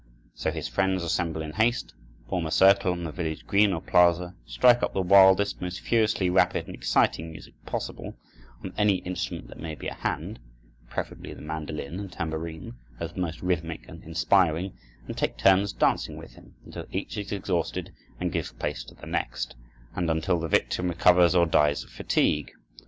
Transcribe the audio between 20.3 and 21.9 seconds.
the victim recovers or dies